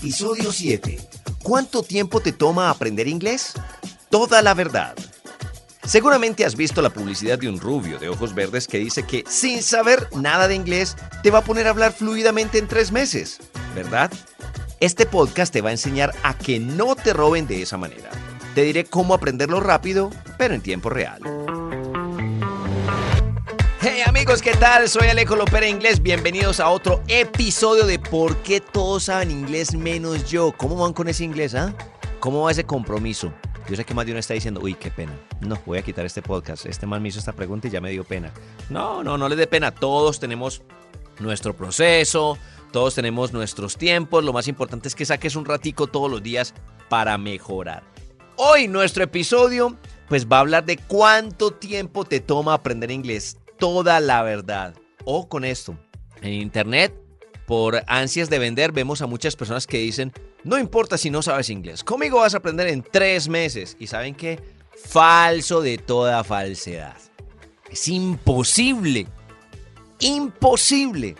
Episodio 0.00 0.50
7. 0.50 0.98
¿Cuánto 1.42 1.82
tiempo 1.82 2.20
te 2.20 2.32
toma 2.32 2.70
aprender 2.70 3.06
inglés? 3.06 3.52
Toda 4.08 4.40
la 4.40 4.54
verdad. 4.54 4.96
Seguramente 5.84 6.46
has 6.46 6.56
visto 6.56 6.80
la 6.80 6.88
publicidad 6.88 7.38
de 7.38 7.50
un 7.50 7.60
rubio 7.60 7.98
de 7.98 8.08
ojos 8.08 8.34
verdes 8.34 8.66
que 8.66 8.78
dice 8.78 9.02
que 9.02 9.24
sin 9.28 9.62
saber 9.62 10.08
nada 10.16 10.48
de 10.48 10.54
inglés 10.54 10.96
te 11.22 11.30
va 11.30 11.40
a 11.40 11.44
poner 11.44 11.66
a 11.66 11.70
hablar 11.70 11.92
fluidamente 11.92 12.56
en 12.56 12.66
tres 12.66 12.92
meses, 12.92 13.40
¿verdad? 13.74 14.10
Este 14.80 15.04
podcast 15.04 15.52
te 15.52 15.60
va 15.60 15.68
a 15.68 15.72
enseñar 15.72 16.14
a 16.22 16.32
que 16.32 16.58
no 16.58 16.96
te 16.96 17.12
roben 17.12 17.46
de 17.46 17.60
esa 17.60 17.76
manera. 17.76 18.08
Te 18.54 18.62
diré 18.62 18.86
cómo 18.86 19.12
aprenderlo 19.12 19.60
rápido, 19.60 20.08
pero 20.38 20.54
en 20.54 20.62
tiempo 20.62 20.88
real. 20.88 21.20
Hey 23.82 24.02
amigos, 24.04 24.42
¿qué 24.42 24.52
tal? 24.52 24.90
Soy 24.90 25.08
Alejo 25.08 25.36
Lopera 25.36 25.66
Inglés. 25.66 26.02
Bienvenidos 26.02 26.60
a 26.60 26.68
otro 26.68 27.02
episodio 27.08 27.86
de 27.86 27.98
¿Por 27.98 28.36
qué 28.42 28.60
todos 28.60 29.04
saben 29.04 29.30
inglés 29.30 29.74
menos 29.74 30.30
yo? 30.30 30.52
¿Cómo 30.54 30.76
van 30.76 30.92
con 30.92 31.08
ese 31.08 31.24
inglés, 31.24 31.54
ah? 31.54 31.74
¿Cómo 32.18 32.42
va 32.42 32.50
ese 32.50 32.64
compromiso? 32.64 33.32
Yo 33.70 33.76
sé 33.76 33.86
que 33.86 33.94
más 33.94 34.04
de 34.04 34.12
uno 34.12 34.18
está 34.18 34.34
diciendo, 34.34 34.60
uy, 34.62 34.74
qué 34.74 34.90
pena. 34.90 35.18
No, 35.40 35.58
voy 35.64 35.78
a 35.78 35.82
quitar 35.82 36.04
este 36.04 36.20
podcast. 36.20 36.66
Este 36.66 36.86
man 36.86 37.00
me 37.00 37.08
hizo 37.08 37.20
esta 37.20 37.32
pregunta 37.32 37.68
y 37.68 37.70
ya 37.70 37.80
me 37.80 37.90
dio 37.90 38.04
pena. 38.04 38.34
No, 38.68 39.02
no, 39.02 39.16
no 39.16 39.30
les 39.30 39.38
dé 39.38 39.46
pena. 39.46 39.70
Todos 39.70 40.20
tenemos 40.20 40.60
nuestro 41.18 41.56
proceso, 41.56 42.36
todos 42.72 42.94
tenemos 42.94 43.32
nuestros 43.32 43.78
tiempos. 43.78 44.22
Lo 44.24 44.34
más 44.34 44.46
importante 44.46 44.88
es 44.88 44.94
que 44.94 45.06
saques 45.06 45.36
un 45.36 45.46
ratico 45.46 45.86
todos 45.86 46.10
los 46.10 46.22
días 46.22 46.52
para 46.90 47.16
mejorar. 47.16 47.82
Hoy 48.36 48.68
nuestro 48.68 49.04
episodio 49.04 49.78
pues 50.10 50.26
va 50.26 50.38
a 50.38 50.40
hablar 50.40 50.64
de 50.64 50.76
cuánto 50.76 51.52
tiempo 51.52 52.04
te 52.04 52.18
toma 52.18 52.52
aprender 52.52 52.90
inglés 52.90 53.38
toda 53.60 54.00
la 54.00 54.22
verdad. 54.22 54.74
O 55.04 55.28
con 55.28 55.44
esto, 55.44 55.78
en 56.20 56.32
internet, 56.32 56.92
por 57.46 57.82
ansias 57.86 58.28
de 58.28 58.40
vender, 58.40 58.72
vemos 58.72 59.02
a 59.02 59.06
muchas 59.06 59.36
personas 59.36 59.66
que 59.66 59.78
dicen, 59.78 60.12
no 60.42 60.58
importa 60.58 60.98
si 60.98 61.10
no 61.10 61.22
sabes 61.22 61.50
inglés, 61.50 61.84
conmigo 61.84 62.18
vas 62.18 62.34
a 62.34 62.38
aprender 62.38 62.66
en 62.66 62.82
tres 62.82 63.28
meses. 63.28 63.76
Y 63.78 63.86
saben 63.86 64.14
qué? 64.14 64.40
Falso 64.74 65.60
de 65.60 65.78
toda 65.78 66.24
falsedad. 66.24 66.96
Es 67.70 67.86
imposible, 67.86 69.06
imposible 70.00 71.14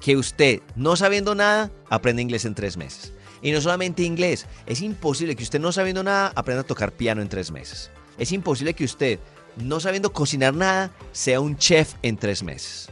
que 0.00 0.16
usted, 0.16 0.60
no 0.76 0.94
sabiendo 0.94 1.34
nada, 1.34 1.70
aprenda 1.88 2.22
inglés 2.22 2.44
en 2.44 2.54
tres 2.54 2.76
meses. 2.76 3.12
Y 3.42 3.52
no 3.52 3.60
solamente 3.60 4.02
inglés, 4.02 4.46
es 4.66 4.80
imposible 4.80 5.36
que 5.36 5.42
usted 5.42 5.60
no 5.60 5.72
sabiendo 5.72 6.02
nada 6.02 6.32
aprenda 6.34 6.62
a 6.62 6.66
tocar 6.66 6.92
piano 6.92 7.22
en 7.22 7.28
tres 7.28 7.50
meses. 7.50 7.90
Es 8.18 8.32
imposible 8.32 8.74
que 8.74 8.84
usted 8.84 9.18
no 9.62 9.80
sabiendo 9.80 10.12
cocinar 10.12 10.54
nada, 10.54 10.90
sea 11.12 11.40
un 11.40 11.56
chef 11.56 11.94
en 12.02 12.16
tres 12.16 12.42
meses. 12.42 12.88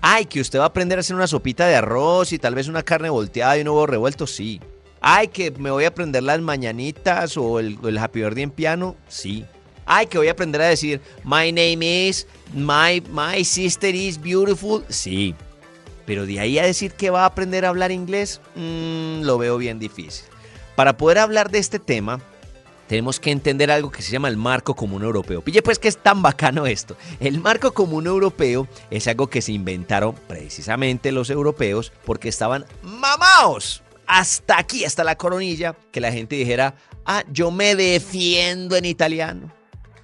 Ay, 0.00 0.26
que 0.26 0.40
usted 0.40 0.58
va 0.58 0.64
a 0.64 0.68
aprender 0.68 0.98
a 0.98 1.00
hacer 1.00 1.16
una 1.16 1.26
sopita 1.26 1.66
de 1.66 1.76
arroz 1.76 2.32
y 2.32 2.38
tal 2.38 2.54
vez 2.54 2.68
una 2.68 2.82
carne 2.82 3.10
volteada 3.10 3.58
y 3.58 3.62
un 3.62 3.68
huevo 3.68 3.86
revuelto, 3.86 4.26
sí. 4.26 4.60
Ay, 5.00 5.28
que 5.28 5.50
me 5.52 5.70
voy 5.70 5.84
a 5.84 5.88
aprender 5.88 6.22
las 6.22 6.40
mañanitas 6.40 7.36
o 7.36 7.58
el, 7.58 7.98
happy 7.98 8.20
birthday 8.20 8.44
en 8.44 8.50
piano, 8.50 8.96
sí. 9.08 9.44
Ay, 9.84 10.06
que 10.06 10.18
voy 10.18 10.28
a 10.28 10.32
aprender 10.32 10.60
a 10.62 10.68
decir 10.68 11.00
my 11.24 11.52
name 11.52 12.08
is, 12.08 12.26
my, 12.54 13.02
my 13.10 13.44
sister 13.44 13.94
is 13.94 14.20
beautiful, 14.20 14.84
sí. 14.88 15.34
Pero 16.06 16.26
de 16.26 16.40
ahí 16.40 16.58
a 16.58 16.64
decir 16.64 16.92
que 16.92 17.10
va 17.10 17.22
a 17.22 17.26
aprender 17.26 17.64
a 17.64 17.68
hablar 17.68 17.90
inglés, 17.90 18.40
mm, 18.54 19.22
lo 19.22 19.38
veo 19.38 19.58
bien 19.58 19.78
difícil. 19.78 20.24
Para 20.76 20.96
poder 20.96 21.18
hablar 21.18 21.50
de 21.50 21.58
este 21.58 21.78
tema, 21.78 22.20
tenemos 22.88 23.20
que 23.20 23.30
entender 23.30 23.70
algo 23.70 23.90
que 23.90 24.02
se 24.02 24.12
llama 24.12 24.28
el 24.28 24.36
marco 24.36 24.74
común 24.74 25.02
europeo. 25.02 25.42
Pille 25.42 25.62
pues 25.62 25.78
que 25.78 25.88
es 25.88 25.98
tan 25.98 26.22
bacano 26.22 26.66
esto. 26.66 26.96
El 27.20 27.40
marco 27.40 27.72
común 27.72 28.06
europeo 28.06 28.68
es 28.90 29.08
algo 29.08 29.28
que 29.28 29.42
se 29.42 29.52
inventaron 29.52 30.14
precisamente 30.26 31.12
los 31.12 31.30
europeos 31.30 31.92
porque 32.04 32.28
estaban 32.28 32.64
mamados 32.82 33.82
hasta 34.06 34.58
aquí, 34.58 34.84
hasta 34.84 35.04
la 35.04 35.16
coronilla, 35.16 35.76
que 35.90 36.00
la 36.00 36.12
gente 36.12 36.36
dijera, 36.36 36.76
ah, 37.04 37.24
yo 37.30 37.50
me 37.50 37.74
defiendo 37.74 38.76
en 38.76 38.84
italiano. 38.84 39.52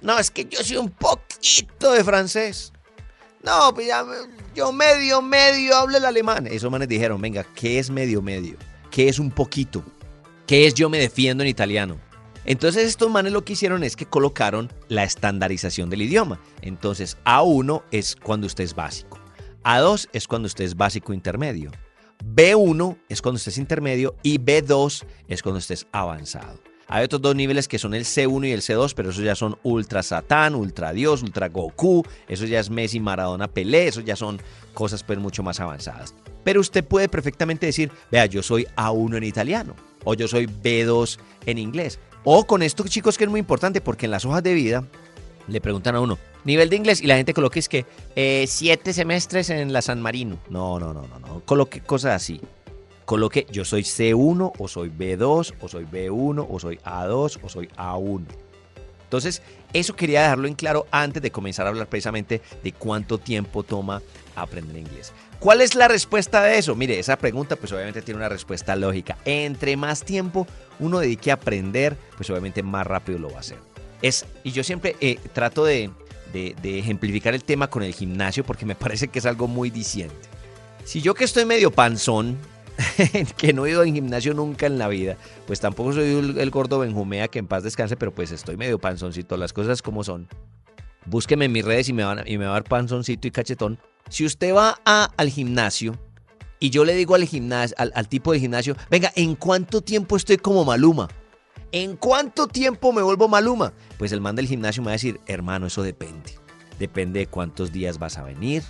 No, 0.01 0.19
es 0.19 0.29
que 0.29 0.45
yo 0.45 0.61
soy 0.63 0.77
un 0.77 0.89
poquito 0.89 1.93
de 1.93 2.03
francés. 2.03 2.73
No, 3.41 3.73
pues 3.73 3.87
ya, 3.87 4.05
yo 4.53 4.71
medio, 4.71 5.21
medio 5.21 5.75
hablo 5.75 5.97
el 5.97 6.05
alemán. 6.05 6.47
Esos 6.47 6.71
manes 6.71 6.87
dijeron, 6.87 7.21
venga, 7.21 7.45
¿qué 7.55 7.79
es 7.79 7.89
medio, 7.89 8.21
medio? 8.21 8.57
¿Qué 8.91 9.09
es 9.09 9.19
un 9.19 9.31
poquito? 9.31 9.83
¿Qué 10.45 10.67
es 10.67 10.73
yo 10.73 10.89
me 10.89 10.97
defiendo 10.97 11.43
en 11.43 11.49
italiano? 11.49 11.97
Entonces 12.45 12.85
estos 12.85 13.09
manes 13.09 13.31
lo 13.31 13.45
que 13.45 13.53
hicieron 13.53 13.83
es 13.83 13.95
que 13.95 14.05
colocaron 14.05 14.71
la 14.89 15.03
estandarización 15.03 15.89
del 15.89 16.01
idioma. 16.01 16.39
Entonces 16.61 17.17
A1 17.25 17.83
es 17.91 18.15
cuando 18.15 18.47
usted 18.47 18.63
es 18.63 18.75
básico. 18.75 19.19
A2 19.63 20.09
es 20.13 20.27
cuando 20.27 20.47
usted 20.47 20.65
es 20.65 20.75
básico 20.75 21.13
intermedio. 21.13 21.71
B1 22.23 22.97
es 23.09 23.21
cuando 23.21 23.37
usted 23.37 23.51
es 23.51 23.57
intermedio 23.57 24.15
y 24.23 24.39
B2 24.39 25.05
es 25.27 25.41
cuando 25.41 25.59
usted 25.59 25.75
es 25.75 25.87
avanzado. 25.91 26.59
Hay 26.87 27.05
otros 27.05 27.21
dos 27.21 27.35
niveles 27.35 27.67
que 27.67 27.79
son 27.79 27.93
el 27.93 28.03
C1 28.03 28.47
y 28.47 28.51
el 28.51 28.61
C2, 28.61 28.93
pero 28.95 29.09
esos 29.09 29.23
ya 29.23 29.35
son 29.35 29.57
Ultra 29.63 30.03
Satán, 30.03 30.53
Ultra 30.53 30.91
Dios, 30.93 31.23
Ultra 31.23 31.49
Goku, 31.49 32.03
eso 32.27 32.45
ya 32.45 32.59
es 32.59 32.69
Messi, 32.69 32.99
Maradona, 32.99 33.47
Pelé, 33.47 33.87
eso 33.87 34.01
ya 34.01 34.15
son 34.15 34.39
cosas 34.73 35.01
pues 35.01 35.17
mucho 35.17 35.43
más 35.43 35.59
avanzadas. 35.59 36.13
Pero 36.43 36.59
usted 36.59 36.83
puede 36.83 37.07
perfectamente 37.07 37.65
decir, 37.65 37.89
vea, 38.11 38.25
yo 38.25 38.43
soy 38.43 38.67
A1 38.75 39.17
en 39.17 39.23
italiano 39.23 39.75
o 40.03 40.13
yo 40.13 40.27
soy 40.27 40.45
B2 40.45 41.17
en 41.45 41.57
inglés. 41.57 41.99
O 42.23 42.45
con 42.45 42.63
esto, 42.63 42.83
chicos, 42.87 43.17
que 43.17 43.25
es 43.25 43.29
muy 43.29 43.39
importante 43.39 43.81
porque 43.81 44.05
en 44.05 44.11
las 44.11 44.25
hojas 44.25 44.43
de 44.43 44.53
vida 44.53 44.83
le 45.47 45.59
preguntan 45.59 45.95
a 45.95 45.99
uno, 45.99 46.17
nivel 46.45 46.69
de 46.69 46.77
inglés, 46.77 47.01
y 47.01 47.07
la 47.07 47.17
gente 47.17 47.33
coloque 47.33 47.59
es 47.59 47.67
que 47.67 47.85
eh, 48.15 48.45
siete 48.47 48.93
semestres 48.93 49.49
en 49.49 49.73
la 49.73 49.81
San 49.81 50.01
Marino. 50.01 50.37
No, 50.49 50.79
no, 50.79 50.93
no, 50.93 51.01
no, 51.07 51.19
no. 51.19 51.41
Coloque 51.45 51.81
cosas 51.81 52.13
así. 52.15 52.39
Coloque 53.05 53.45
yo 53.51 53.65
soy 53.65 53.81
C1 53.81 54.53
o 54.57 54.67
soy 54.69 54.89
B2 54.89 55.53
o 55.59 55.67
soy 55.67 55.85
B1 55.85 56.47
o 56.49 56.59
soy 56.59 56.77
A2 56.77 57.39
o 57.43 57.49
soy 57.49 57.67
A1. 57.75 58.23
Entonces, 59.13 59.43
eso 59.73 59.95
quería 59.95 60.23
dejarlo 60.23 60.47
en 60.47 60.55
claro 60.55 60.87
antes 60.89 61.21
de 61.21 61.29
comenzar 61.29 61.67
a 61.67 61.69
hablar 61.69 61.85
precisamente 61.85 62.41
de 62.63 62.71
cuánto 62.71 63.19
tiempo 63.19 63.61
toma 63.61 64.01
aprender 64.35 64.75
inglés. 64.75 65.13
¿Cuál 65.37 65.61
es 65.61 65.75
la 65.75 65.87
respuesta 65.87 66.41
de 66.41 66.57
eso? 66.57 66.73
Mire, 66.73 66.97
esa 66.97 67.15
pregunta 67.15 67.55
pues 67.55 67.71
obviamente 67.71 68.01
tiene 68.01 68.17
una 68.17 68.29
respuesta 68.29 68.75
lógica. 68.75 69.19
Entre 69.23 69.77
más 69.77 70.03
tiempo 70.03 70.47
uno 70.79 70.97
dedique 70.97 71.29
a 71.29 71.35
aprender, 71.35 71.95
pues 72.17 72.27
obviamente 72.31 72.63
más 72.63 72.87
rápido 72.87 73.19
lo 73.19 73.29
va 73.29 73.37
a 73.37 73.41
hacer. 73.41 73.59
Es, 74.01 74.25
y 74.43 74.51
yo 74.51 74.63
siempre 74.63 74.95
eh, 74.99 75.19
trato 75.31 75.63
de, 75.63 75.91
ejemplificar 76.63 77.35
el 77.35 77.43
tema 77.43 77.69
con 77.69 77.83
el 77.83 77.93
gimnasio 77.93 78.43
porque 78.43 78.65
me 78.65 78.73
parece 78.83 79.09
que 79.09 79.19
es 79.19 79.27
algo 79.27 79.47
muy 79.47 79.69
diciente. 79.69 80.15
Si 80.85 81.01
yo 81.03 81.13
que 81.13 81.25
estoy 81.25 81.45
medio 81.45 81.69
panzón, 81.69 82.39
que 83.37 83.53
no 83.53 83.65
he 83.65 83.71
ido 83.71 83.81
al 83.81 83.93
gimnasio 83.93 84.33
nunca 84.33 84.65
en 84.65 84.77
la 84.77 84.87
vida, 84.87 85.17
pues 85.47 85.59
tampoco 85.59 85.93
soy 85.93 86.35
el, 86.37 86.49
gordo 86.49 86.79
Benjumea 86.79 87.27
que 87.27 87.39
en 87.39 87.47
paz 87.47 87.63
descanse, 87.63 87.95
pero 87.97 88.13
pues 88.13 88.31
estoy 88.31 88.57
medio 88.57 88.79
panzoncito, 88.79 89.37
las 89.37 89.53
cosas 89.53 89.81
como 89.81 90.03
son. 90.03 90.27
Búsqueme 91.05 91.45
en 91.45 91.51
mis 91.51 91.65
redes 91.65 91.89
y 91.89 91.93
me, 91.93 92.03
van, 92.03 92.23
y 92.25 92.37
me 92.37 92.45
va 92.45 92.51
a 92.51 92.53
dar 92.53 92.63
panzoncito 92.63 93.27
y 93.27 93.31
cachetón 93.31 93.77
si 94.09 94.25
usted 94.25 94.53
va 94.53 94.79
al 94.83 95.29
gimnasio 95.29 95.97
y 96.59 96.69
yo 96.69 96.85
le 96.85 96.95
digo 96.95 97.15
al, 97.15 97.25
gimnasio, 97.25 97.75
al, 97.77 98.07
tipo 98.07 98.31
de 98.31 98.39
gimnasio, 98.39 98.75
venga, 98.89 99.11
¿en 99.15 99.35
cuánto 99.35 99.81
tiempo 99.81 100.15
estoy 100.15 100.37
como 100.37 100.63
Maluma? 100.63 101.09
¿En 101.71 101.97
cuánto 101.97 102.47
tiempo 102.47 102.93
me 102.93 103.01
vuelvo 103.01 103.27
Maluma? 103.27 103.73
Pues 103.97 104.11
el 104.11 104.21
man 104.21 104.35
del 104.35 104.47
gimnasio 104.47 104.81
me 104.81 104.87
va 104.87 104.91
a 104.91 104.93
decir, 104.93 105.19
hermano, 105.25 105.67
eso 105.67 105.83
depende. 105.83 106.37
Depende 106.79 107.19
de 107.19 107.27
cuántos 107.27 107.71
días 107.71 107.99
vas 107.99 108.17
a 108.17 108.23
venir, 108.23 108.63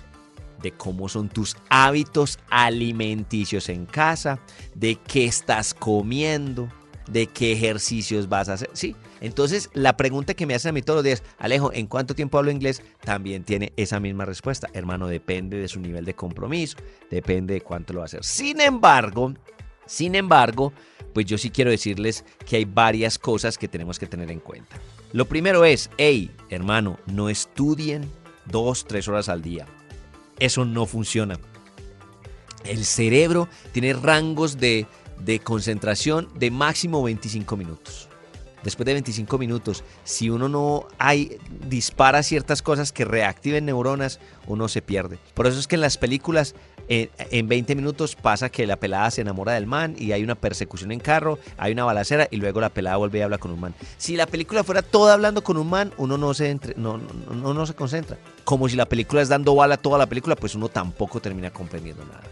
de 0.62 0.72
cómo 0.72 1.08
son 1.08 1.28
tus 1.28 1.56
hábitos 1.68 2.38
alimenticios 2.50 3.68
en 3.68 3.86
casa, 3.86 4.40
de 4.74 4.96
qué 4.96 5.24
estás 5.24 5.74
comiendo, 5.74 6.68
de 7.08 7.26
qué 7.26 7.52
ejercicios 7.52 8.28
vas 8.28 8.48
a 8.48 8.54
hacer. 8.54 8.70
Sí, 8.72 8.96
entonces 9.20 9.70
la 9.74 9.96
pregunta 9.96 10.34
que 10.34 10.46
me 10.46 10.54
hacen 10.54 10.70
a 10.70 10.72
mí 10.72 10.82
todos 10.82 10.98
los 10.98 11.04
días, 11.04 11.22
Alejo, 11.38 11.72
¿en 11.72 11.86
cuánto 11.86 12.14
tiempo 12.14 12.38
hablo 12.38 12.50
inglés? 12.50 12.82
También 13.00 13.44
tiene 13.44 13.72
esa 13.76 14.00
misma 14.00 14.24
respuesta. 14.24 14.68
Hermano, 14.72 15.06
depende 15.06 15.58
de 15.58 15.68
su 15.68 15.80
nivel 15.80 16.04
de 16.04 16.14
compromiso, 16.14 16.78
depende 17.10 17.54
de 17.54 17.60
cuánto 17.60 17.92
lo 17.92 18.00
va 18.00 18.04
a 18.04 18.06
hacer. 18.06 18.24
Sin 18.24 18.60
embargo, 18.60 19.34
sin 19.86 20.14
embargo, 20.14 20.72
pues 21.12 21.26
yo 21.26 21.38
sí 21.38 21.50
quiero 21.50 21.70
decirles 21.70 22.24
que 22.46 22.56
hay 22.56 22.64
varias 22.64 23.18
cosas 23.18 23.58
que 23.58 23.68
tenemos 23.68 23.98
que 23.98 24.06
tener 24.06 24.30
en 24.30 24.40
cuenta. 24.40 24.76
Lo 25.12 25.26
primero 25.26 25.64
es, 25.64 25.90
hey, 25.96 26.30
hermano, 26.50 26.98
no 27.06 27.28
estudien 27.28 28.10
dos, 28.46 28.84
tres 28.84 29.06
horas 29.08 29.28
al 29.28 29.42
día. 29.42 29.66
Eso 30.38 30.64
no 30.64 30.86
funciona. 30.86 31.38
El 32.64 32.84
cerebro 32.84 33.48
tiene 33.72 33.92
rangos 33.92 34.58
de 34.58 34.86
de 35.24 35.40
concentración 35.40 36.28
de 36.34 36.50
máximo 36.50 37.02
25 37.02 37.56
minutos. 37.56 38.08
Después 38.64 38.86
de 38.86 38.94
25 38.94 39.38
minutos, 39.38 39.84
si 40.02 40.30
uno 40.30 40.48
no 40.48 40.88
hay, 40.98 41.38
dispara 41.68 42.22
ciertas 42.22 42.62
cosas 42.62 42.92
que 42.92 43.04
reactiven 43.04 43.66
neuronas, 43.66 44.18
uno 44.46 44.68
se 44.68 44.82
pierde. 44.82 45.18
Por 45.34 45.46
eso 45.46 45.60
es 45.60 45.66
que 45.66 45.76
en 45.76 45.82
las 45.82 45.98
películas 45.98 46.54
en 46.88 47.48
20 47.48 47.74
minutos 47.74 48.14
pasa 48.14 48.50
que 48.50 48.66
la 48.66 48.76
pelada 48.76 49.10
se 49.10 49.22
enamora 49.22 49.52
del 49.52 49.66
man 49.66 49.94
y 49.98 50.12
hay 50.12 50.22
una 50.22 50.34
persecución 50.34 50.92
en 50.92 51.00
carro, 51.00 51.38
hay 51.56 51.72
una 51.72 51.84
balacera 51.84 52.28
y 52.30 52.36
luego 52.36 52.60
la 52.60 52.68
pelada 52.68 52.96
vuelve 52.96 53.18
y 53.18 53.22
habla 53.22 53.38
con 53.38 53.52
un 53.52 53.60
man. 53.60 53.74
Si 53.96 54.16
la 54.16 54.26
película 54.26 54.64
fuera 54.64 54.82
toda 54.82 55.14
hablando 55.14 55.42
con 55.42 55.56
un 55.56 55.68
man, 55.68 55.92
uno 55.96 56.18
no 56.18 56.34
se, 56.34 56.50
entre, 56.50 56.74
no, 56.76 56.98
no, 56.98 57.54
no 57.54 57.66
se 57.66 57.74
concentra. 57.74 58.18
Como 58.44 58.68
si 58.68 58.76
la 58.76 58.86
película 58.86 59.22
es 59.22 59.28
dando 59.28 59.54
bala 59.54 59.76
toda 59.76 59.98
la 59.98 60.06
película, 60.06 60.36
pues 60.36 60.54
uno 60.54 60.68
tampoco 60.68 61.20
termina 61.20 61.50
comprendiendo 61.50 62.04
nada. 62.04 62.22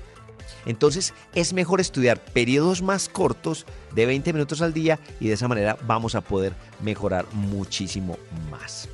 Entonces 0.67 1.15
es 1.35 1.53
mejor 1.53 1.81
estudiar 1.81 2.23
periodos 2.23 2.83
más 2.83 3.09
cortos 3.09 3.67
de 3.95 4.07
20 4.07 4.33
minutos 4.33 4.63
al 4.63 4.73
día 4.73 4.99
y 5.21 5.29
de 5.29 5.35
esa 5.35 5.49
manera 5.49 5.77
vamos 5.87 6.15
a 6.15 6.21
poder 6.21 6.53
mejorar 6.81 7.27
muchísimo 7.33 8.17
más. 8.51 8.89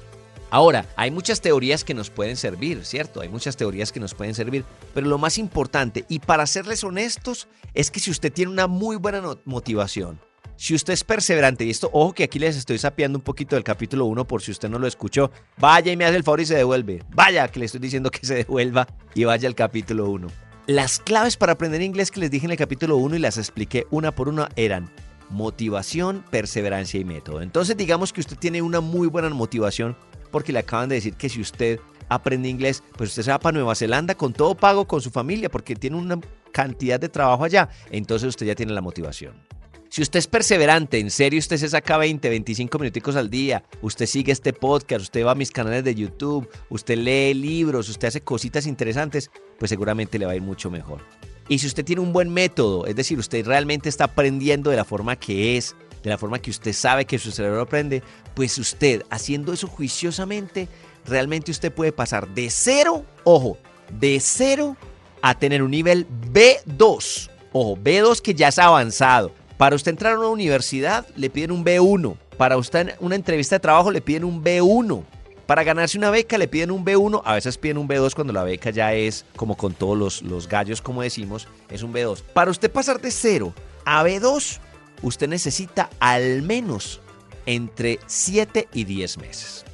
Ahora, 0.51 0.87
hay 0.97 1.11
muchas 1.11 1.43
teorías 1.43 1.85
que 1.85 1.93
nos 1.93 2.09
pueden 2.09 2.37
servir, 2.37 2.85
¿cierto? 2.87 3.21
Hay 3.21 3.29
muchas 3.29 3.57
teorías 3.57 3.93
que 3.93 4.01
nos 4.01 4.15
pueden 4.15 4.35
servir, 4.35 4.65
pero 4.95 5.07
lo 5.07 5.19
más 5.19 5.37
importante, 5.37 6.07
y 6.09 6.21
para 6.21 6.47
serles 6.47 6.85
honestos, 6.85 7.49
es 7.75 7.91
que 7.91 8.01
si 8.01 8.11
usted 8.11 8.33
tiene 8.33 8.51
una 8.51 8.67
muy 8.67 8.97
buena 8.97 9.23
motivación, 9.45 10.19
si 10.57 10.75
usted 10.75 10.95
es 10.95 11.05
perseverante, 11.05 11.65
y 11.65 11.71
esto, 11.71 11.91
ojo 11.93 12.15
que 12.15 12.25
aquí 12.25 12.39
les 12.39 12.57
estoy 12.57 12.79
sapeando 12.79 13.19
un 13.19 13.23
poquito 13.23 13.57
del 13.57 13.63
capítulo 13.63 14.07
1 14.07 14.27
por 14.27 14.41
si 14.41 14.51
usted 14.51 14.71
no 14.71 14.79
lo 14.79 14.87
escuchó, 14.87 15.31
vaya 15.59 15.93
y 15.93 15.97
me 15.97 16.07
hace 16.07 16.17
el 16.17 16.25
favor 16.25 16.41
y 16.41 16.47
se 16.47 16.57
devuelve. 16.57 17.05
Vaya 17.11 17.47
que 17.49 17.61
le 17.61 17.67
estoy 17.67 17.81
diciendo 17.81 18.11
que 18.11 18.27
se 18.27 18.35
devuelva 18.35 18.89
y 19.15 19.25
vaya 19.25 19.47
al 19.49 19.55
capítulo 19.55 20.09
1. 20.11 20.48
Las 20.69 20.99
claves 20.99 21.39
para 21.39 21.53
aprender 21.53 21.81
inglés 21.81 22.11
que 22.11 22.21
les 22.21 22.31
dije 22.31 22.45
en 22.45 22.53
el 22.53 22.59
capítulo 22.59 22.99
1 22.99 23.17
y 23.17 23.19
las 23.21 23.39
expliqué 23.39 23.87
una 23.91 24.15
por 24.15 24.29
una 24.29 24.51
eran 24.55 24.91
motivación, 25.31 26.23
perseverancia 26.31 27.01
y 27.01 27.07
método. 27.07 27.41
Entonces 27.41 27.75
digamos 27.75 28.13
que 28.13 28.21
usted 28.21 28.37
tiene 28.37 28.61
una 28.61 28.83
muy 28.83 29.09
buena 29.09 29.31
motivación 29.31 29.97
porque 30.31 30.53
le 30.53 30.59
acaban 30.59 30.91
de 30.91 30.97
decir 30.97 31.15
que 31.15 31.31
si 31.31 31.41
usted 31.41 31.81
aprende 32.11 32.51
inglés, 32.51 32.83
pues 32.99 33.09
usted 33.09 33.23
se 33.23 33.31
va 33.31 33.39
para 33.39 33.55
Nueva 33.55 33.75
Zelanda 33.75 34.15
con 34.15 34.35
todo 34.35 34.55
pago 34.55 34.87
con 34.87 35.01
su 35.01 35.11
familia 35.11 35.49
porque 35.49 35.75
tiene 35.75 35.97
una 35.97 36.21
cantidad 36.53 37.01
de 37.01 37.09
trabajo 37.09 37.45
allá. 37.45 37.71
Entonces 37.91 38.29
usted 38.29 38.45
ya 38.45 38.55
tiene 38.55 38.75
la 38.75 38.83
motivación. 38.83 39.48
Si 39.91 40.03
usted 40.03 40.19
es 40.19 40.27
perseverante, 40.27 40.99
en 40.99 41.11
serio 41.11 41.39
usted 41.39 41.57
se 41.57 41.69
saca 41.69 41.97
20, 41.97 42.29
25 42.29 42.79
minuticos 42.79 43.17
al 43.17 43.31
día, 43.31 43.65
usted 43.81 44.05
sigue 44.05 44.33
este 44.33 44.53
podcast, 44.53 45.01
usted 45.01 45.25
va 45.25 45.31
a 45.31 45.35
mis 45.35 45.51
canales 45.51 45.83
de 45.83 45.95
YouTube, 45.95 46.47
usted 46.69 46.99
lee 46.99 47.33
libros, 47.33 47.89
usted 47.89 48.09
hace 48.09 48.21
cositas 48.21 48.67
interesantes, 48.67 49.31
pues 49.59 49.71
seguramente 49.71 50.19
le 50.19 50.27
va 50.27 50.33
a 50.33 50.37
ir 50.37 50.43
mucho 50.43 50.71
mejor. 50.71 51.01
Y 51.49 51.59
si 51.59 51.67
usted 51.67 51.87
tiene 51.87 52.03
un 52.03 52.13
buen 52.13 52.29
método, 52.29 52.85
es 52.85 52.97
decir, 52.97 53.19
usted 53.19 53.47
realmente 53.47 53.89
está 53.89 54.05
aprendiendo 54.05 54.71
de 54.71 54.77
la 54.77 54.85
forma 54.85 55.17
que 55.17 55.57
es, 55.57 55.75
de 56.03 56.11
la 56.11 56.19
forma 56.19 56.39
que 56.39 56.51
usted 56.51 56.75
sabe 56.75 57.07
que 57.07 57.19
su 57.19 57.31
cerebro 57.31 57.63
aprende, 57.63 58.03
pues 58.35 58.59
usted 58.59 59.03
haciendo 59.09 59.55
eso 59.55 59.69
juiciosamente, 59.69 60.69
realmente 61.07 61.51
usted 61.51 61.73
puede 61.73 61.93
pasar 61.93 62.29
de 62.35 62.51
cero, 62.51 63.07
ojo, 63.25 63.57
de 63.99 64.21
cero 64.21 64.77
a 65.23 65.39
tener 65.39 65.63
un 65.63 65.71
nivel 65.71 66.07
B2. 66.31 67.31
Ojo, 67.53 67.79
B2 67.79 68.21
que 68.21 68.35
ya 68.35 68.49
es 68.49 68.59
avanzado. 68.59 69.33
Para 69.59 69.75
usted 69.75 69.91
entrar 69.91 70.15
a 70.15 70.19
una 70.21 70.29
universidad 70.29 71.05
le 71.17 71.31
piden 71.31 71.51
un 71.51 71.65
B1. 71.65 72.17
Para 72.37 72.57
usted 72.57 72.95
una 73.01 73.17
entrevista 73.17 73.57
de 73.57 73.61
trabajo 73.61 73.91
le 73.91 74.01
piden 74.01 74.23
un 74.23 74.43
B1. 74.43 75.03
Para 75.47 75.65
ganarse 75.65 75.99
una 75.99 76.11
beca 76.11 76.39
le 76.39 76.47
piden 76.47 76.71
un 76.71 76.85
B1, 76.85 77.23
a 77.25 77.35
veces 77.35 77.59
piden 77.59 77.79
un 77.79 77.89
B2 77.89 78.15
cuando 78.15 78.33
la 78.33 78.45
beca 78.45 78.71
ya 78.71 78.93
es 78.93 79.25
como 79.35 79.57
con 79.57 79.75
todos 79.75 79.99
los, 79.99 80.23
los 80.23 80.47
gallos, 80.47 80.81
como 80.81 81.03
decimos, 81.03 81.49
es 81.71 81.83
un 81.83 81.93
B2. 81.93 82.23
Para 82.23 82.53
usted 82.53 82.71
pasar 82.71 83.01
de 83.01 83.11
cero 83.11 83.53
a 83.85 84.05
B2, 84.05 84.61
usted 85.03 85.29
necesita 85.29 85.91
al 85.99 86.43
menos 86.43 87.01
entre 87.47 87.99
7 88.07 88.69
y 88.73 88.85
10 88.85 89.19
meses. 89.19 89.65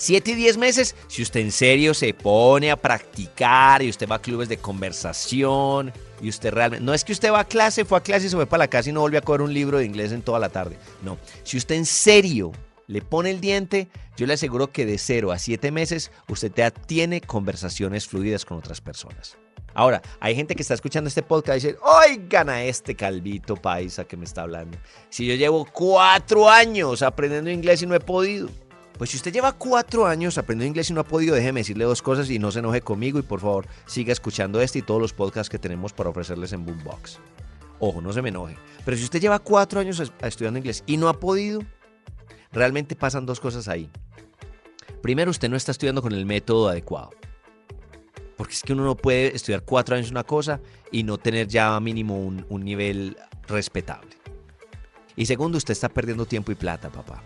7 0.00 0.30
y 0.30 0.34
10 0.34 0.56
meses, 0.56 0.96
si 1.08 1.20
usted 1.20 1.40
en 1.40 1.52
serio 1.52 1.92
se 1.92 2.14
pone 2.14 2.70
a 2.70 2.76
practicar 2.76 3.82
y 3.82 3.90
usted 3.90 4.08
va 4.08 4.14
a 4.14 4.22
clubes 4.22 4.48
de 4.48 4.56
conversación 4.56 5.92
y 6.22 6.30
usted 6.30 6.54
realmente... 6.54 6.82
No 6.82 6.94
es 6.94 7.04
que 7.04 7.12
usted 7.12 7.30
va 7.30 7.40
a 7.40 7.44
clase, 7.44 7.84
fue 7.84 7.98
a 7.98 8.02
clase 8.02 8.26
y 8.26 8.30
se 8.30 8.36
fue 8.36 8.46
para 8.46 8.64
la 8.64 8.68
casa 8.68 8.88
y 8.88 8.94
no 8.94 9.02
volvió 9.02 9.18
a 9.18 9.22
coger 9.22 9.42
un 9.42 9.52
libro 9.52 9.76
de 9.76 9.84
inglés 9.84 10.12
en 10.12 10.22
toda 10.22 10.38
la 10.38 10.48
tarde. 10.48 10.78
No, 11.02 11.18
si 11.42 11.58
usted 11.58 11.74
en 11.74 11.84
serio 11.84 12.50
le 12.86 13.02
pone 13.02 13.30
el 13.30 13.42
diente, 13.42 13.88
yo 14.16 14.26
le 14.26 14.32
aseguro 14.32 14.72
que 14.72 14.86
de 14.86 14.96
0 14.96 15.32
a 15.32 15.38
7 15.38 15.70
meses 15.70 16.10
usted 16.28 16.72
tiene 16.86 17.20
conversaciones 17.20 18.08
fluidas 18.08 18.46
con 18.46 18.56
otras 18.56 18.80
personas. 18.80 19.36
Ahora, 19.74 20.00
hay 20.18 20.34
gente 20.34 20.54
que 20.54 20.62
está 20.62 20.72
escuchando 20.72 21.08
este 21.08 21.22
podcast 21.22 21.62
y 21.62 21.68
dice, 21.68 21.78
oigan 21.82 22.48
a 22.48 22.64
este 22.64 22.94
calvito 22.94 23.54
paisa 23.54 24.04
que 24.04 24.16
me 24.16 24.24
está 24.24 24.42
hablando. 24.42 24.78
Si 25.10 25.26
yo 25.26 25.34
llevo 25.34 25.66
cuatro 25.70 26.48
años 26.48 27.02
aprendiendo 27.02 27.50
inglés 27.50 27.82
y 27.82 27.86
no 27.86 27.94
he 27.94 28.00
podido. 28.00 28.48
Pues 29.00 29.08
si 29.08 29.16
usted 29.16 29.32
lleva 29.32 29.52
cuatro 29.52 30.06
años 30.06 30.36
aprendiendo 30.36 30.68
inglés 30.68 30.90
y 30.90 30.92
no 30.92 31.00
ha 31.00 31.04
podido, 31.04 31.34
déjeme 31.34 31.60
decirle 31.60 31.86
dos 31.86 32.02
cosas 32.02 32.28
y 32.28 32.38
no 32.38 32.52
se 32.52 32.58
enoje 32.58 32.82
conmigo 32.82 33.18
y 33.18 33.22
por 33.22 33.40
favor 33.40 33.66
siga 33.86 34.12
escuchando 34.12 34.60
este 34.60 34.80
y 34.80 34.82
todos 34.82 35.00
los 35.00 35.14
podcasts 35.14 35.48
que 35.48 35.58
tenemos 35.58 35.94
para 35.94 36.10
ofrecerles 36.10 36.52
en 36.52 36.66
Boombox. 36.66 37.18
Ojo, 37.78 38.02
no 38.02 38.12
se 38.12 38.20
me 38.20 38.28
enoje. 38.28 38.58
Pero 38.84 38.98
si 38.98 39.04
usted 39.04 39.18
lleva 39.18 39.38
cuatro 39.38 39.80
años 39.80 40.02
estudiando 40.20 40.58
inglés 40.58 40.84
y 40.86 40.98
no 40.98 41.08
ha 41.08 41.18
podido, 41.18 41.62
realmente 42.52 42.94
pasan 42.94 43.24
dos 43.24 43.40
cosas 43.40 43.68
ahí. 43.68 43.90
Primero, 45.00 45.30
usted 45.30 45.48
no 45.48 45.56
está 45.56 45.72
estudiando 45.72 46.02
con 46.02 46.12
el 46.12 46.26
método 46.26 46.68
adecuado. 46.68 47.08
Porque 48.36 48.52
es 48.52 48.62
que 48.62 48.74
uno 48.74 48.84
no 48.84 48.98
puede 48.98 49.34
estudiar 49.34 49.62
cuatro 49.62 49.96
años 49.96 50.10
una 50.10 50.24
cosa 50.24 50.60
y 50.92 51.04
no 51.04 51.16
tener 51.16 51.48
ya 51.48 51.80
mínimo 51.80 52.18
un, 52.18 52.44
nivel 52.62 53.16
respetable. 53.48 54.10
Y 55.16 55.24
segundo, 55.24 55.56
usted 55.56 55.72
está 55.72 55.88
perdiendo 55.88 56.26
tiempo 56.26 56.52
y 56.52 56.54
plata, 56.54 56.90
papá. 56.90 57.24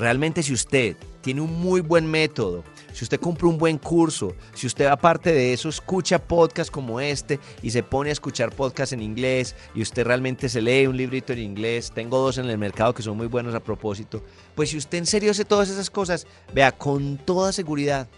Realmente 0.00 0.42
si 0.42 0.54
usted 0.54 0.96
tiene 1.20 1.42
un 1.42 1.60
muy 1.60 1.82
buen 1.82 2.10
método, 2.10 2.64
si 2.94 3.04
usted 3.04 3.20
compra 3.20 3.48
un 3.48 3.58
buen 3.58 3.76
curso, 3.76 4.34
si 4.54 4.66
usted 4.66 4.86
aparte 4.86 5.30
de 5.30 5.52
eso 5.52 5.68
escucha 5.68 6.18
podcasts 6.18 6.70
como 6.70 7.02
este 7.02 7.38
y 7.62 7.70
se 7.70 7.82
pone 7.82 8.08
a 8.08 8.14
escuchar 8.14 8.50
podcasts 8.50 8.94
en 8.94 9.02
inglés 9.02 9.54
y 9.74 9.82
usted 9.82 10.06
realmente 10.06 10.48
se 10.48 10.62
lee 10.62 10.86
un 10.86 10.96
librito 10.96 11.34
en 11.34 11.40
inglés, 11.40 11.92
tengo 11.94 12.16
dos 12.16 12.38
en 12.38 12.46
el 12.46 12.56
mercado 12.56 12.94
que 12.94 13.02
son 13.02 13.18
muy 13.18 13.26
buenos 13.26 13.54
a 13.54 13.60
propósito, 13.60 14.24
pues 14.54 14.70
si 14.70 14.78
usted 14.78 14.96
en 14.96 15.04
serio 15.04 15.32
hace 15.32 15.44
todas 15.44 15.68
esas 15.68 15.90
cosas, 15.90 16.26
vea 16.54 16.72
con 16.72 17.18
toda 17.18 17.52
seguridad 17.52 18.08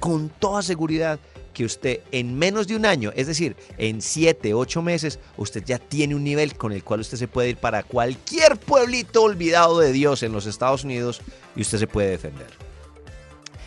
con 0.00 0.30
toda 0.30 0.62
seguridad 0.62 1.20
que 1.52 1.64
usted 1.64 2.00
en 2.10 2.38
menos 2.38 2.66
de 2.66 2.76
un 2.76 2.86
año, 2.86 3.12
es 3.14 3.26
decir, 3.26 3.56
en 3.78 4.00
7, 4.00 4.54
8 4.54 4.82
meses, 4.82 5.18
usted 5.36 5.64
ya 5.64 5.78
tiene 5.78 6.14
un 6.14 6.24
nivel 6.24 6.56
con 6.56 6.72
el 6.72 6.82
cual 6.82 7.00
usted 7.00 7.18
se 7.18 7.28
puede 7.28 7.50
ir 7.50 7.56
para 7.56 7.82
cualquier 7.82 8.58
pueblito 8.58 9.22
olvidado 9.22 9.78
de 9.78 9.92
Dios 9.92 10.22
en 10.22 10.32
los 10.32 10.46
Estados 10.46 10.84
Unidos 10.84 11.20
y 11.54 11.62
usted 11.62 11.78
se 11.78 11.86
puede 11.86 12.10
defender. 12.10 12.48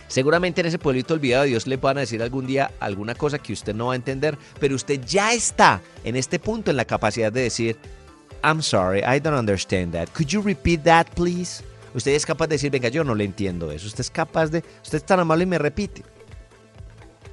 Seguramente 0.08 0.62
en 0.62 0.68
ese 0.68 0.80
pueblito 0.80 1.14
olvidado 1.14 1.44
de 1.44 1.50
Dios 1.50 1.68
le 1.68 1.78
van 1.78 1.98
a 1.98 2.02
decir 2.02 2.22
algún 2.22 2.46
día 2.46 2.72
alguna 2.80 3.16
cosa 3.16 3.40
que 3.40 3.54
usted 3.54 3.74
no 3.74 3.88
va 3.88 3.94
a 3.94 3.96
entender, 3.96 4.38
pero 4.60 4.76
usted 4.76 5.02
ya 5.06 5.34
está 5.34 5.82
en 6.04 6.16
este 6.16 6.40
punto 6.40 6.72
en 6.72 6.78
la 6.78 6.86
capacidad 6.86 7.32
de 7.34 7.42
decir, 7.42 7.78
I'm 8.44 8.62
sorry, 8.62 9.00
I 9.00 9.20
don't 9.20 9.38
understand 9.38 9.94
that. 9.94 10.10
Could 10.14 10.28
you 10.28 10.42
repeat 10.42 10.84
that, 10.84 11.08
please? 11.16 11.64
Usted 11.96 12.12
es 12.12 12.26
capaz 12.26 12.48
de 12.48 12.56
decir, 12.56 12.70
venga, 12.72 12.90
yo 12.90 13.04
no 13.04 13.16
le 13.16 13.24
entiendo 13.24 13.72
eso. 13.72 13.88
Usted 13.88 14.02
es 14.02 14.12
capaz 14.12 14.48
de, 14.50 14.64
usted 14.84 14.98
es 14.98 15.06
tan 15.06 15.20
amable 15.20 15.44
y 15.44 15.48
me 15.48 15.58
repite. 15.58 16.04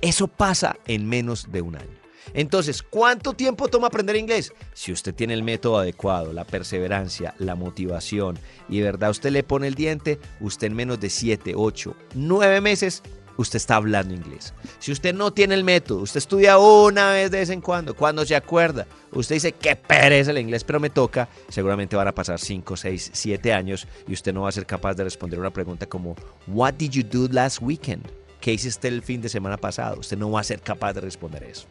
Eso 0.03 0.27
pasa 0.27 0.77
en 0.87 1.09
menos 1.09 1.53
de 1.53 1.63
un 1.63 1.77
año. 1.77 2.03
Entonces, 2.35 2.83
¿cuánto 2.83 3.35
tiempo 3.35 3.69
toma 3.69 3.87
aprender 3.87 4.17
inglés? 4.17 4.53
Si 4.75 4.91
usted 4.91 5.15
tiene 5.15 5.35
el 5.35 5.45
método 5.45 5.79
adecuado, 5.79 6.33
la 6.33 6.45
perseverancia, 6.45 7.35
la 7.39 7.55
motivación 7.55 8.39
y 8.69 8.79
de 8.79 8.85
verdad 8.85 9.11
usted 9.11 9.31
le 9.31 9.45
pone 9.45 9.69
el 9.69 9.77
diente, 9.77 10.19
usted 10.41 10.67
en 10.67 10.75
menos 10.75 10.99
de 10.99 11.09
7, 11.09 11.55
8, 11.55 11.97
9 12.15 12.61
meses, 12.61 13.03
usted 13.37 13.59
está 13.59 13.77
hablando 13.77 14.13
inglés. 14.13 14.55
Si 14.81 14.91
usted 14.91 15.15
no 15.15 15.33
tiene 15.33 15.55
el 15.55 15.63
método, 15.63 16.01
usted 16.01 16.19
estudia 16.19 16.59
una 16.59 17.13
vez 17.13 17.31
de 17.31 17.39
vez 17.39 17.51
en 17.51 17.61
cuando, 17.61 17.95
cuando 17.95 18.25
se 18.25 18.35
acuerda, 18.35 18.87
usted 19.13 19.37
dice, 19.37 19.53
qué 19.53 19.77
pereza 19.77 20.33
el 20.33 20.39
inglés, 20.39 20.65
pero 20.65 20.81
me 20.81 20.91
toca, 20.91 21.29
seguramente 21.49 21.97
van 21.97 22.09
a 22.09 22.15
pasar 22.15 22.41
5, 22.41 22.77
6, 22.77 23.11
7 23.13 23.53
años 23.53 23.87
y 24.09 24.15
usted 24.15 24.33
no 24.33 24.43
va 24.43 24.49
a 24.49 24.53
ser 24.53 24.67
capaz 24.67 24.95
de 24.95 25.05
responder 25.05 25.39
una 25.39 25.53
pregunta 25.53 25.87
como, 25.87 26.17
What 26.49 26.75
did 26.75 26.91
you 26.91 27.03
do 27.05 27.33
last 27.33 27.61
weekend? 27.61 28.22
¿Qué 28.43 28.53
hiciste 28.53 28.89
el 28.89 29.03
fin 29.03 29.23
de 29.23 29.31
semana 29.31 29.57
pasado? 29.57 30.01
Usted 30.01 30.19
no 30.19 30.31
va 30.31 30.41
a 30.41 30.45
ser 30.45 30.61
capaz 30.61 30.93
de 30.93 31.01
responder 31.01 31.45
eso. 31.45 31.67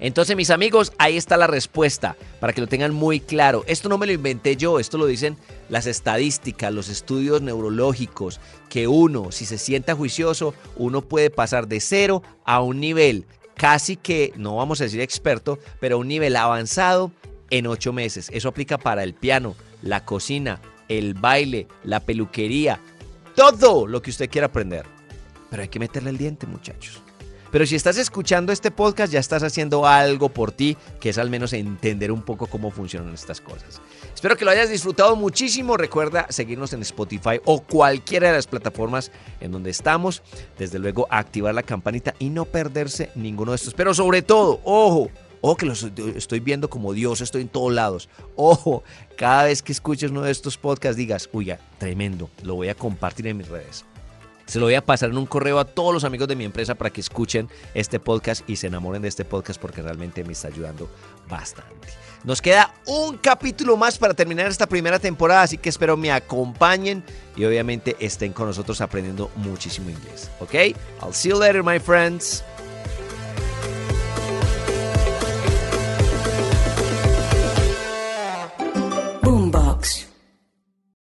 Entonces, 0.00 0.36
mis 0.36 0.50
amigos, 0.50 0.92
ahí 0.98 1.16
está 1.16 1.36
la 1.36 1.46
respuesta, 1.46 2.16
para 2.40 2.52
que 2.52 2.60
lo 2.60 2.66
tengan 2.66 2.92
muy 2.92 3.20
claro. 3.20 3.62
Esto 3.68 3.88
no 3.88 3.98
me 3.98 4.06
lo 4.06 4.12
inventé 4.12 4.56
yo, 4.56 4.80
esto 4.80 4.98
lo 4.98 5.06
dicen 5.06 5.36
las 5.68 5.86
estadísticas, 5.86 6.74
los 6.74 6.88
estudios 6.88 7.40
neurológicos, 7.40 8.40
que 8.68 8.88
uno, 8.88 9.30
si 9.30 9.46
se 9.46 9.58
sienta 9.58 9.94
juicioso, 9.94 10.54
uno 10.76 11.02
puede 11.02 11.30
pasar 11.30 11.68
de 11.68 11.80
cero 11.80 12.24
a 12.44 12.60
un 12.60 12.80
nivel 12.80 13.24
casi 13.54 13.96
que, 13.96 14.32
no 14.34 14.56
vamos 14.56 14.80
a 14.80 14.84
decir 14.84 15.00
experto, 15.00 15.60
pero 15.78 15.98
un 15.98 16.08
nivel 16.08 16.34
avanzado 16.34 17.12
en 17.50 17.68
ocho 17.68 17.92
meses. 17.92 18.28
Eso 18.34 18.48
aplica 18.48 18.76
para 18.76 19.04
el 19.04 19.14
piano, 19.14 19.54
la 19.82 20.04
cocina, 20.04 20.60
el 20.88 21.14
baile, 21.14 21.68
la 21.84 22.00
peluquería, 22.00 22.80
todo 23.36 23.86
lo 23.86 24.02
que 24.02 24.10
usted 24.10 24.28
quiera 24.28 24.48
aprender 24.48 24.84
pero 25.52 25.64
hay 25.64 25.68
que 25.68 25.78
meterle 25.78 26.08
el 26.08 26.16
diente, 26.16 26.46
muchachos. 26.46 27.02
Pero 27.50 27.66
si 27.66 27.76
estás 27.76 27.98
escuchando 27.98 28.54
este 28.54 28.70
podcast, 28.70 29.12
ya 29.12 29.20
estás 29.20 29.42
haciendo 29.42 29.86
algo 29.86 30.30
por 30.30 30.50
ti, 30.50 30.78
que 30.98 31.10
es 31.10 31.18
al 31.18 31.28
menos 31.28 31.52
entender 31.52 32.10
un 32.10 32.22
poco 32.22 32.46
cómo 32.46 32.70
funcionan 32.70 33.12
estas 33.12 33.42
cosas. 33.42 33.82
Espero 34.14 34.34
que 34.34 34.46
lo 34.46 34.50
hayas 34.50 34.70
disfrutado 34.70 35.14
muchísimo. 35.14 35.76
Recuerda 35.76 36.26
seguirnos 36.30 36.72
en 36.72 36.80
Spotify 36.80 37.38
o 37.44 37.60
cualquiera 37.60 38.28
de 38.28 38.36
las 38.36 38.46
plataformas 38.46 39.12
en 39.42 39.52
donde 39.52 39.68
estamos. 39.68 40.22
Desde 40.58 40.78
luego, 40.78 41.06
activar 41.10 41.54
la 41.54 41.62
campanita 41.62 42.14
y 42.18 42.30
no 42.30 42.46
perderse 42.46 43.10
ninguno 43.14 43.52
de 43.52 43.56
estos. 43.56 43.74
Pero 43.74 43.92
sobre 43.92 44.22
todo, 44.22 44.58
ojo, 44.64 45.10
ojo 45.42 45.56
que 45.58 45.66
los 45.66 45.86
estoy 46.16 46.40
viendo 46.40 46.70
como 46.70 46.94
Dios, 46.94 47.20
estoy 47.20 47.42
en 47.42 47.48
todos 47.50 47.74
lados. 47.74 48.08
Ojo, 48.36 48.84
cada 49.18 49.44
vez 49.44 49.62
que 49.62 49.72
escuches 49.72 50.12
uno 50.12 50.22
de 50.22 50.30
estos 50.30 50.56
podcasts 50.56 50.96
digas, 50.96 51.28
uy, 51.30 51.52
tremendo, 51.76 52.30
lo 52.42 52.54
voy 52.54 52.70
a 52.70 52.74
compartir 52.74 53.26
en 53.26 53.36
mis 53.36 53.48
redes. 53.48 53.84
Se 54.46 54.58
lo 54.58 54.66
voy 54.66 54.74
a 54.74 54.84
pasar 54.84 55.10
en 55.10 55.18
un 55.18 55.26
correo 55.26 55.58
a 55.58 55.64
todos 55.64 55.94
los 55.94 56.04
amigos 56.04 56.28
de 56.28 56.36
mi 56.36 56.44
empresa 56.44 56.74
para 56.74 56.90
que 56.90 57.00
escuchen 57.00 57.48
este 57.74 58.00
podcast 58.00 58.48
y 58.48 58.56
se 58.56 58.66
enamoren 58.66 59.02
de 59.02 59.08
este 59.08 59.24
podcast 59.24 59.60
porque 59.60 59.82
realmente 59.82 60.24
me 60.24 60.32
está 60.32 60.48
ayudando 60.48 60.88
bastante. 61.28 61.88
Nos 62.24 62.40
queda 62.40 62.72
un 62.86 63.16
capítulo 63.16 63.76
más 63.76 63.98
para 63.98 64.14
terminar 64.14 64.46
esta 64.46 64.68
primera 64.68 64.98
temporada, 64.98 65.42
así 65.42 65.58
que 65.58 65.68
espero 65.68 65.96
me 65.96 66.12
acompañen 66.12 67.02
y 67.36 67.44
obviamente 67.44 67.96
estén 67.98 68.32
con 68.32 68.46
nosotros 68.46 68.80
aprendiendo 68.80 69.30
muchísimo 69.36 69.90
inglés. 69.90 70.30
¿Ok? 70.40 70.54
I'll 71.02 71.12
see 71.12 71.30
you 71.30 71.38
later, 71.38 71.64
my 71.64 71.80
friends. 71.80 72.44